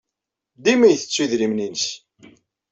Dima 0.63 0.87
ittettu 0.89 1.21
idrimen-nnes. 1.23 1.85